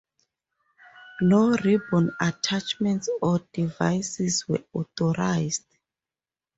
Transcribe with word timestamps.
No 1.21 1.49
ribbon 1.59 2.09
attachments 2.19 3.07
or 3.21 3.37
devices 3.53 4.47
were 4.47 4.63
authorized. 4.73 5.63